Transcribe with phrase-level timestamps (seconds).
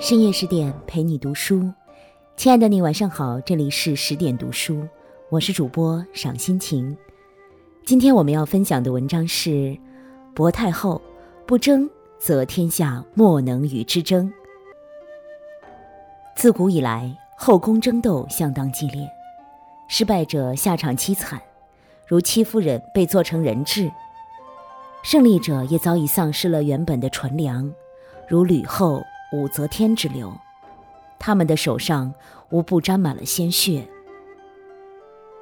[0.00, 1.72] 深夜十点陪你读书，
[2.36, 4.86] 亲爱的你晚上好，这里是十点读书，
[5.28, 6.96] 我是主播赏心情。
[7.84, 9.76] 今天我们要分享的文章是：
[10.36, 11.02] 薄太后
[11.44, 14.32] 不争，则天下莫能与之争。
[16.36, 19.04] 自古以来，后宫争斗相当激烈，
[19.88, 21.42] 失败者下场凄惨，
[22.06, 23.88] 如戚夫人被做成人质；
[25.02, 27.68] 胜利者也早已丧失了原本的纯良，
[28.28, 29.02] 如吕后。
[29.32, 30.32] 武则天之流，
[31.18, 32.12] 他们的手上
[32.50, 33.86] 无不沾满了鲜血。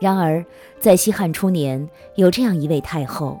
[0.00, 0.44] 然而，
[0.80, 3.40] 在西汉初年，有这样一位太后，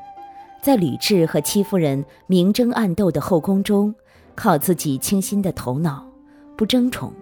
[0.62, 3.94] 在吕雉和戚夫人明争暗斗的后宫中，
[4.34, 6.06] 靠自己清新的头脑，
[6.56, 7.12] 不争宠，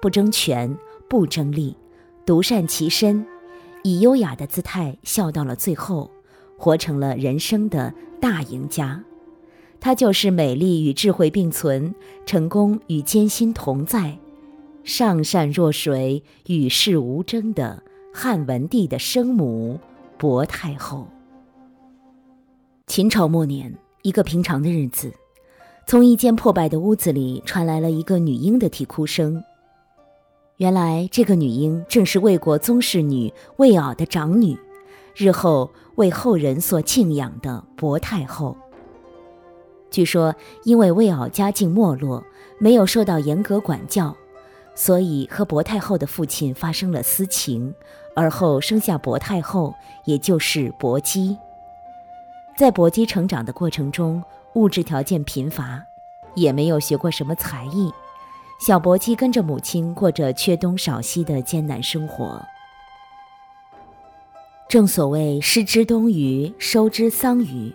[0.00, 0.76] 不争权，
[1.08, 1.76] 不争利，
[2.24, 3.26] 独善其身，
[3.82, 6.10] 以优雅的姿态笑到了最后，
[6.58, 9.02] 活成了人生的大赢家。
[9.80, 11.94] 她就是美丽与智慧并存，
[12.24, 14.18] 成功与艰辛同在，
[14.82, 19.78] 上善若水，与世无争的汉文帝的生母
[20.18, 21.06] 薄太后。
[22.86, 25.12] 秦朝末年，一个平常的日子，
[25.86, 29.42] 从一间破败的屋子里传来了一个女婴的啼哭声。
[30.56, 34.56] 原来，这个女婴正是魏国宗室女魏媪的长女，
[35.14, 38.56] 日后为后人所敬仰的薄太后。
[39.90, 40.34] 据说，
[40.64, 42.22] 因为魏媪家境没落，
[42.58, 44.14] 没有受到严格管教，
[44.74, 47.74] 所以和薄太后的父亲发生了私情，
[48.14, 51.38] 而后生下薄太后，也就是薄姬。
[52.56, 54.22] 在薄姬成长的过程中，
[54.54, 55.82] 物质条件贫乏，
[56.34, 57.92] 也没有学过什么才艺，
[58.58, 62.42] 小薄姬跟着母亲过着缺东少西的艰难生活。
[64.68, 67.72] 正所谓“失之东隅，收之桑榆”。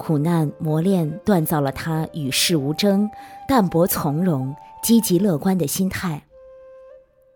[0.00, 3.10] 苦难磨练、锻造了他与世无争、
[3.46, 6.22] 淡泊从容、积极乐观的心态。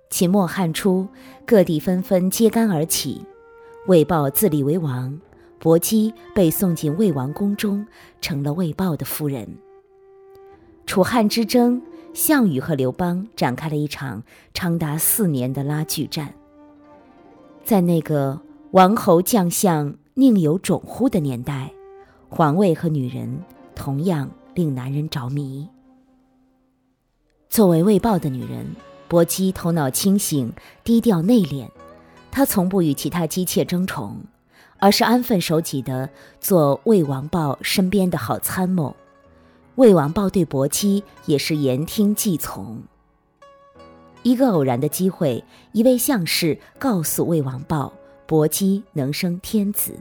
[0.08, 1.06] 秦末汉初，
[1.44, 3.20] 各地纷纷揭竿而起，
[3.86, 5.20] 魏豹自立为王，
[5.58, 7.86] 薄姬被送进魏王宫中，
[8.22, 9.46] 成了魏豹的夫人。
[10.86, 11.82] 楚汉之争，
[12.14, 14.22] 项羽和刘邦展开了一场
[14.54, 16.32] 长达四年的拉锯战。
[17.62, 21.70] 在那个王侯将相宁有种乎的年代。
[22.36, 23.44] 皇位和女人
[23.76, 25.68] 同样令男人着迷。
[27.48, 28.66] 作为魏豹的女人，
[29.06, 30.52] 薄姬头脑清醒、
[30.82, 31.68] 低调内敛，
[32.32, 34.16] 她从不与其他姬妾争宠，
[34.80, 38.96] 而是安分守己的做魏王豹身边的好参谋。
[39.76, 42.82] 魏王豹对薄姬也是言听计从。
[44.24, 47.92] 一个偶然的机会，一位相士告诉魏王豹，
[48.26, 49.94] 薄姬能生天子。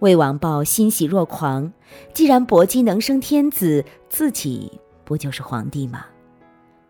[0.00, 1.70] 魏王豹欣喜若狂，
[2.14, 6.06] 既然薄姬能生天子，自己不就是皇帝吗？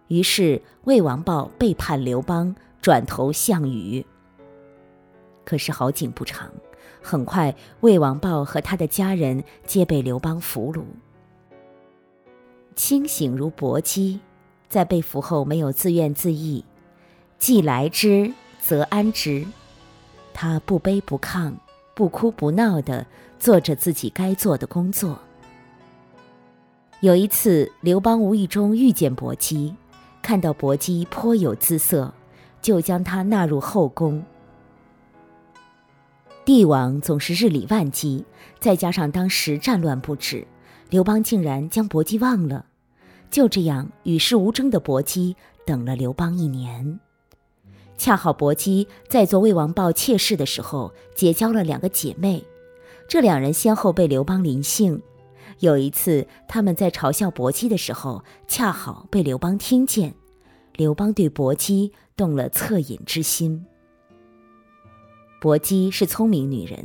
[0.07, 4.07] 于是魏王豹背叛刘邦，转投项羽。
[5.45, 6.53] 可是好景不长，
[7.03, 10.85] 很快魏王豹和他的家人皆被刘邦俘虏。
[12.77, 14.21] 清醒如薄姬，
[14.69, 16.65] 在被俘后没有自怨自艾，
[17.39, 19.45] 既来之则安之，
[20.33, 21.55] 他不卑不亢。
[22.01, 23.07] 不哭不闹地
[23.39, 25.19] 做着自己该做的工作。
[27.01, 29.75] 有一次，刘邦无意中遇见薄姬，
[30.23, 32.11] 看到薄姬颇有姿色，
[32.63, 34.25] 就将她纳入后宫。
[36.43, 38.25] 帝王总是日理万机，
[38.59, 40.47] 再加上当时战乱不止，
[40.89, 42.65] 刘邦竟然将薄姬忘了。
[43.31, 46.99] 就这样与世无争的薄姬等了刘邦一年。
[48.01, 52.43] 恰好薄姬在做魏王豹妾室的时候结交了两个姐妹，
[53.07, 55.03] 这两人先后被刘邦临幸。
[55.59, 60.15] 有一次，他们在嘲笑薄姬的时候，恰好被刘邦听见。
[60.77, 63.67] 刘邦对薄姬动了恻隐之心。
[65.39, 66.83] 薄姬是聪明女人，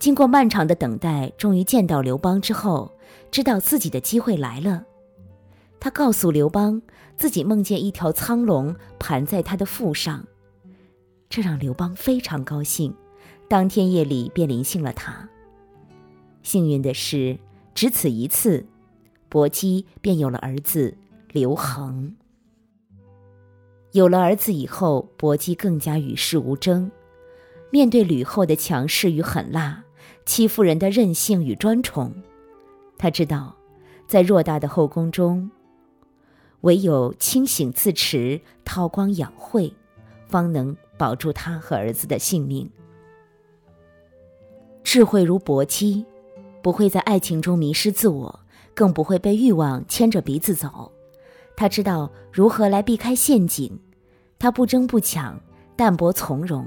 [0.00, 2.90] 经过漫长的等待，终于见到刘邦之后，
[3.30, 4.86] 知道自己的机会来了。
[5.78, 6.82] 她告诉刘邦。
[7.16, 10.24] 自己梦见一条苍龙盘在他的腹上，
[11.28, 12.94] 这让刘邦非常高兴，
[13.48, 15.28] 当天夜里便临幸了他。
[16.42, 17.38] 幸运的是，
[17.74, 18.64] 只此一次，
[19.28, 20.96] 薄姬便有了儿子
[21.32, 22.14] 刘恒。
[23.92, 26.90] 有了儿子以后，薄姬更加与世无争。
[27.70, 29.82] 面对吕后的强势与狠辣，
[30.26, 32.14] 戚夫人的任性与专宠，
[32.98, 33.56] 他知道，
[34.06, 35.50] 在偌大的后宫中。
[36.66, 39.72] 唯有清醒自持、韬光养晦，
[40.26, 42.68] 方能保住他和儿子的性命。
[44.82, 46.04] 智慧如薄姬，
[46.60, 48.40] 不会在爱情中迷失自我，
[48.74, 50.90] 更不会被欲望牵着鼻子走。
[51.56, 53.78] 他知道如何来避开陷阱，
[54.36, 55.40] 他不争不抢，
[55.76, 56.66] 淡泊从容，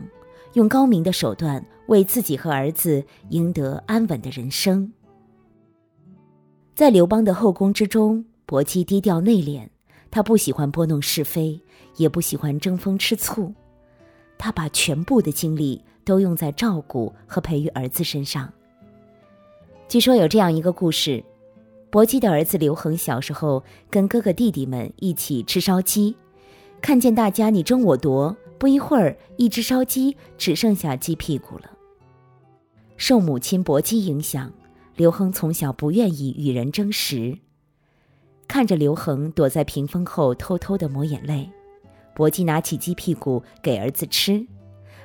[0.53, 4.93] 用高明的手段为自己和儿子赢得安稳的人生。
[6.73, 9.67] 在刘邦的后宫之中，薄姬低调内敛，
[10.11, 11.59] 他不喜欢拨弄是非，
[11.97, 13.53] 也不喜欢争风吃醋，
[14.37, 18.51] 他把全部的精力都用在照顾和培育儿子身上。
[19.87, 21.23] 据说有这样一个故事。
[21.91, 26.15] 薄姬的儿子刘恒小时候跟哥哥弟弟们一起吃烧鸡，
[26.81, 31.71] 看见大家你争我夺，不一会儿，一只烧鸡只剩下鸡屁股了。
[32.95, 34.53] 受母亲薄姬影响，
[34.97, 37.35] 刘恒从小不愿意与人争食。
[38.49, 41.47] 看着刘恒躲在屏风后偷偷的抹眼泪，
[42.15, 44.47] 薄姬拿起鸡屁股给儿子吃，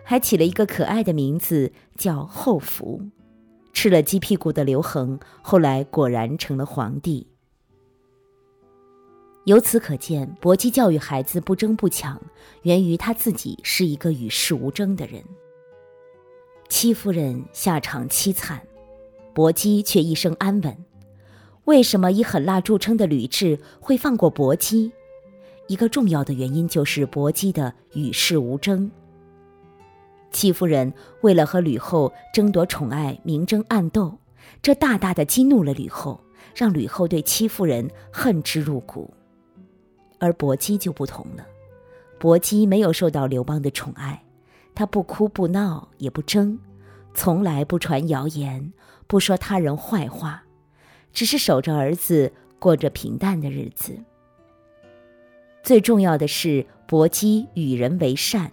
[0.03, 3.03] 还起了一个可爱的名字叫后福。
[3.75, 7.29] 吃了鸡屁股的刘恒，后来果然成了皇帝。
[9.45, 12.19] 由此可见，薄姬教育孩子不争不抢，
[12.63, 15.23] 源于他自己是一个与世无争的人。
[16.71, 18.63] 戚夫人下场凄惨，
[19.35, 20.85] 薄姬却一生安稳。
[21.65, 24.93] 为什么以狠辣著称的吕雉会放过薄姬？
[25.67, 28.91] 一个重要的原因就是薄姬的与世无争。
[30.31, 34.19] 戚夫人为了和吕后争夺宠爱，明争暗斗，
[34.61, 36.21] 这大大的激怒了吕后，
[36.55, 39.09] 让吕后对戚夫人恨之入骨。
[40.19, 41.47] 而薄姬就不同了，
[42.19, 44.23] 薄姬没有受到刘邦的宠爱，
[44.75, 46.59] 她不哭不闹也不争，
[47.15, 48.73] 从来不传谣言，
[49.07, 50.44] 不说他人坏话，
[51.15, 53.97] 只是守着儿子，过着平淡的日子。
[55.63, 58.53] 最重要的是，薄姬与人为善。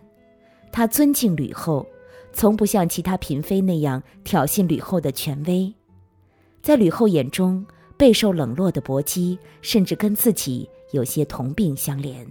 [0.71, 1.85] 他尊敬吕后，
[2.31, 5.73] 从不像其他嫔妃那样挑衅吕后的权威。
[6.61, 7.65] 在吕后眼中，
[7.97, 12.25] 备受冷落的薄姬甚至跟自己有些同病相怜。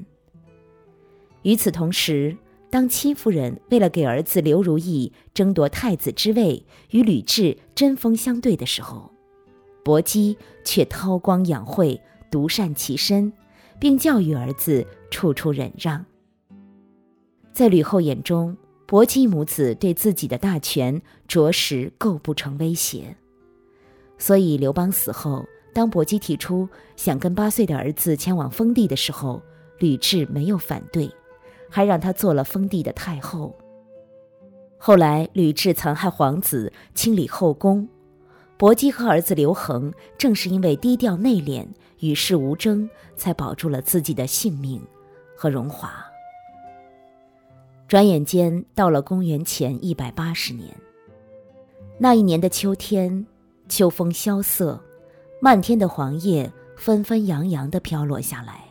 [1.42, 2.34] 与此同时，
[2.70, 9.12] 当戚夫人为了给儿子刘如意争夺太子之位，与吕雉针锋相对的时候，
[9.82, 12.00] 薄姬却韬光养晦，
[12.30, 13.32] 独善其身，
[13.78, 16.04] 并教育儿子处处忍让。
[17.52, 18.56] 在吕后眼中，
[18.86, 23.16] 薄姬母子对自己的大权着实构不成威胁，
[24.18, 29.42] 所以刘邦死后，当薄姬提出想跟八岁的儿子前往封地的时候，
[29.78, 31.10] 吕雉没有反对，
[31.68, 33.56] 还让他做了封地的太后。
[34.78, 37.88] 后来吕雉残害皇子，清理后宫，
[38.60, 41.66] 薄姬和儿子刘恒正是因为低调内敛、
[42.00, 42.86] 与世无争，
[43.16, 44.78] 才保住了自己的性命
[45.34, 46.04] 和荣华。
[47.88, 50.76] 转眼间到了公元前一百八十年。
[51.96, 53.26] 那一年的秋天，
[53.66, 54.78] 秋风萧瑟，
[55.40, 58.62] 漫天的黄叶纷纷扬扬的飘落下来。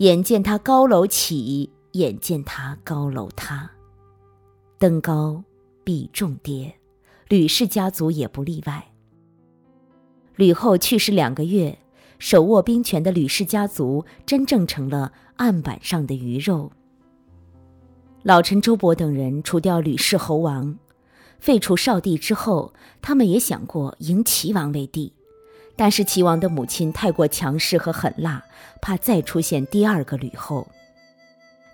[0.00, 3.70] 眼见他高楼起，眼见他高楼塌，
[4.78, 5.42] 登高
[5.82, 6.74] 必重跌，
[7.32, 8.90] 吕氏家族也不例外。
[10.36, 11.78] 吕后去世两个月，
[12.18, 16.70] 手握兵权的吕氏家族真正成了案板上的鱼肉。
[18.22, 20.76] 老臣周勃等人除掉吕氏侯王，
[21.38, 25.10] 废除少帝之后，他们也想过迎齐王为帝，
[25.74, 28.44] 但是齐王的母亲太过强势和狠辣，
[28.82, 30.68] 怕再出现第二个吕后。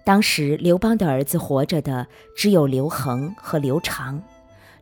[0.04, 2.06] 当时刘邦的儿子活着的
[2.37, 4.23] 只有刘恒和刘长，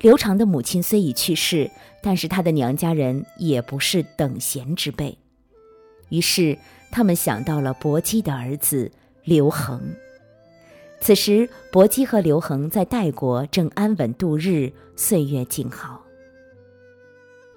[0.00, 1.70] 刘长的母亲虽已去世，
[2.02, 5.16] 但是他的娘家人也不是等闲之辈，
[6.10, 6.58] 于是
[6.90, 8.90] 他们想到了薄姬的儿子
[9.24, 9.80] 刘恒。
[11.00, 16.02] 此时，薄姬和刘恒在代国正安稳度日，岁月静好。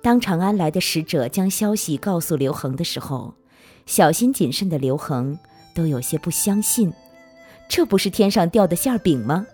[0.02, 3.34] 当长安来的使者将消息告诉刘恒的时候，
[3.86, 5.38] 小心谨慎的刘恒
[5.74, 6.94] 都有些不相信，
[7.68, 9.46] 这不是天上掉的馅饼吗？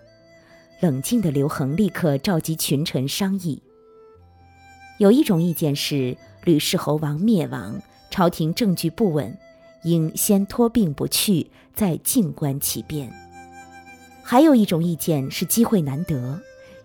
[0.80, 3.62] 冷静的刘恒立刻召集群臣商议。
[4.98, 7.80] 有一种意见是，吕氏侯王灭亡，
[8.10, 9.36] 朝廷政局不稳，
[9.84, 13.10] 应先托病不去，再静观其变。
[14.22, 16.40] 还有一种意见是机会难得，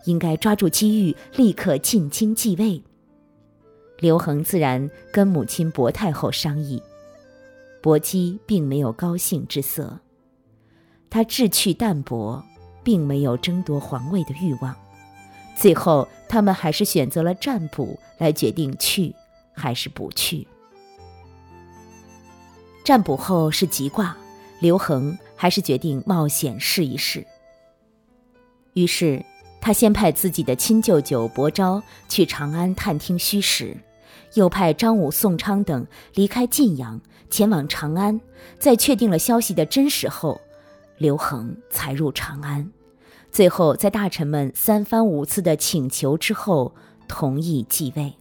[0.05, 2.81] 应该抓住机遇，立刻进京继位。
[3.99, 6.81] 刘恒自然跟母亲薄太后商议，
[7.81, 9.99] 薄姬并没有高兴之色，
[11.09, 12.43] 他志趣淡泊，
[12.83, 14.75] 并没有争夺皇位的欲望。
[15.55, 19.13] 最后，他们还是选择了占卜来决定去
[19.53, 20.47] 还是不去。
[22.83, 24.17] 占卜后是吉卦，
[24.59, 27.25] 刘恒还是决定冒险试一试。
[28.73, 29.23] 于是，
[29.59, 33.77] 他先派自己的亲舅舅伯昭去长安探听虚实，
[34.33, 35.85] 又派张武、宋昌等
[36.15, 38.19] 离开晋阳，前往长安。
[38.57, 40.41] 在确定了消息的真实后，
[41.01, 42.71] 刘恒才入长安。
[43.31, 46.71] 最后，在大臣们三番五次的请求之后，
[47.07, 48.13] 同意继位。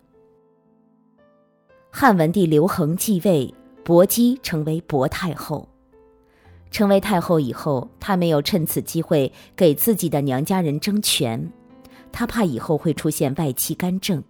[1.91, 3.53] 汉文帝刘恒继位，
[3.85, 5.69] 薄姬成为薄太后。
[6.71, 11.53] 成为太后以后，她没有趁此机会给自己的娘家人争权，
[12.11, 14.25] 她怕以后会出现外戚干政。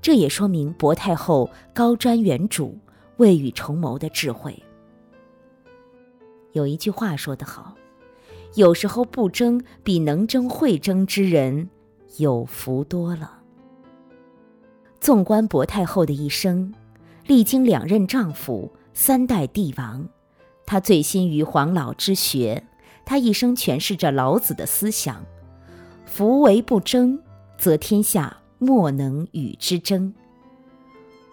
[0.00, 2.72] 这也说明薄太后高瞻远瞩、
[3.16, 4.56] 未雨绸缪的智慧。
[6.52, 7.74] 有一句话说得好
[8.54, 11.68] ：“有时候不争比能争会争之人
[12.18, 13.38] 有福多了。”
[15.00, 16.72] 纵观薄太后的一生，
[17.26, 20.08] 历经两任丈夫、三代帝王，
[20.64, 22.62] 她醉心于黄老之学，
[23.04, 25.24] 她一生诠释着老子的思想
[26.06, 27.20] ：“夫为不争，
[27.58, 30.14] 则天下。”莫能与之争。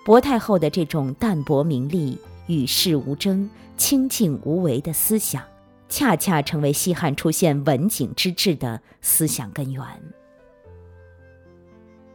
[0.04, 2.18] 薄太后的这种淡泊名利、
[2.50, 5.44] 与世无争、清静无为的思想，
[5.88, 9.84] 恰恰成为西汉出现文景之治的思想根源。《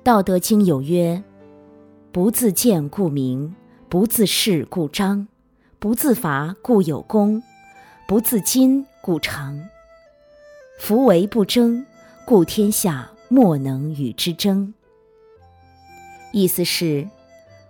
[0.03, 1.23] 道德经》有曰
[2.11, 3.55] ：“不自见故明，
[3.89, 5.29] 不自是故彰，
[5.79, 7.41] 不自伐故有功，
[8.09, 9.59] 不自矜故长。
[10.81, 11.87] 夫为不争，
[12.27, 14.75] 故天下莫能与之争。”
[16.35, 17.09] 意思是，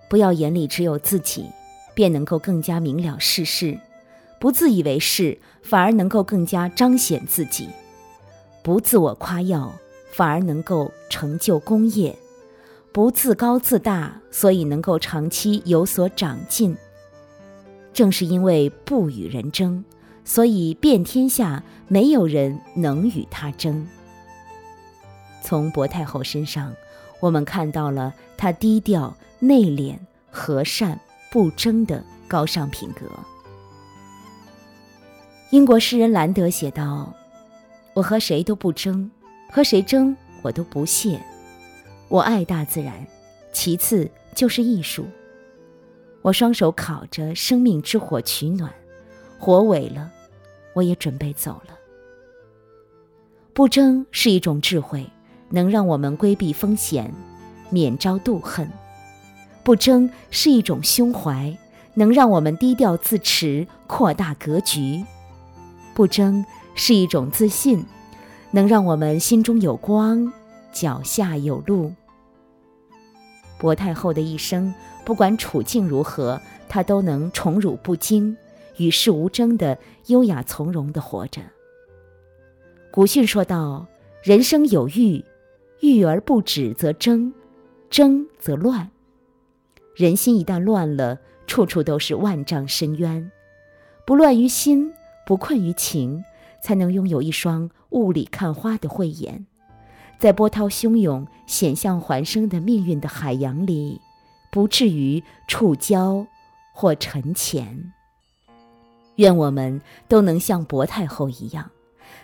[0.08, 1.50] 不要眼里只有自己，
[1.94, 3.78] 便能够更加明了世事；
[4.38, 7.68] 不自以为是，反而能够更加彰显自己；
[8.62, 9.72] 不自我夸耀，
[10.12, 12.14] 反而能够成就功业；
[12.92, 16.76] 不自高自大，所以能够长期有所长进。
[17.92, 19.84] 正是因为不与人争，
[20.24, 23.86] 所以遍天下没有人能与他争。
[25.42, 26.74] 从薄太后身上。
[27.20, 29.96] 我们看到了他低调、内敛、
[30.30, 31.00] 和善、
[31.34, 33.10] 不争的高尚品格。
[35.50, 37.12] 英国诗人兰德写道
[37.92, 39.10] ：“我和谁都不争，
[39.50, 41.20] 和谁争我都不屑。
[42.06, 43.04] 我爱大自然，
[43.52, 45.04] 其次就是艺术。
[46.22, 48.72] 我双手烤着生命之火取暖，
[49.36, 50.08] 火萎了，
[50.72, 51.76] 我也准备走了。
[53.52, 55.04] 不争是一种智慧。”
[55.50, 57.12] 能让我们规避风险，
[57.70, 58.66] 免遭妒恨；
[59.64, 61.56] 不争是一种胸怀，
[61.94, 65.02] 能让我们低调自持，扩大格局；
[65.94, 66.44] 不争
[66.74, 67.84] 是一种自信，
[68.50, 70.30] 能让我们心中有光，
[70.70, 71.92] 脚下有路。
[73.58, 78.36] 薄太后的一生，不管处境如何，她都能宠辱不惊，
[78.76, 79.78] 与世无争的
[80.08, 81.40] 优雅从容的活着。
[82.92, 83.86] 古训说道
[84.22, 85.24] ：“人生有欲。”
[85.80, 87.34] 欲而不止则争，
[87.90, 88.90] 争则乱。
[89.94, 93.30] 人心一旦乱了，处处都是万丈深渊。
[94.04, 94.92] 不乱于心，
[95.26, 96.24] 不困于情，
[96.60, 99.46] 才能拥有一双雾里看花的慧眼，
[100.18, 104.00] 在波涛汹涌、险象环生的命运的海洋里，
[104.50, 106.26] 不至于触礁
[106.72, 107.92] 或沉潜。
[109.16, 111.70] 愿我们都能像薄太后一样。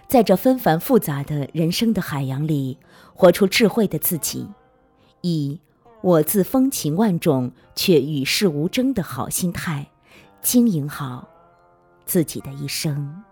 [0.08, 2.78] 在这纷繁复杂的人生的海洋里，
[3.14, 4.48] 活出智慧的自己，
[5.20, 5.60] 以
[6.02, 9.86] 我自风情万种却与世无争的好心态，
[10.40, 11.28] 经营好
[12.06, 13.22] 自己的一生。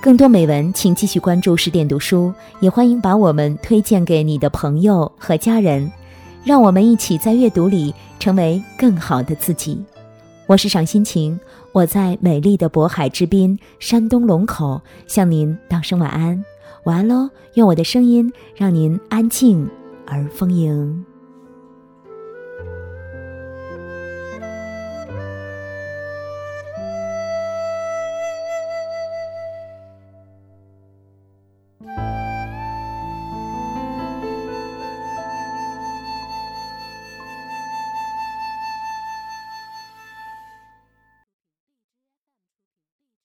[0.00, 5.90] 更多美文，请继续关注十点读书，也欢迎把我们推荐给你的朋友和家人，
[6.44, 9.82] 让我们一起在阅读里成为更好的自己。
[10.46, 11.38] 我是赏心情，
[11.72, 16.44] 我在美丽的渤海之滨，山东龙口，向您道声晚安，
[16.84, 17.30] 晚安喽！
[17.54, 19.68] 用我的声音让您安静
[20.06, 21.04] 而丰盈。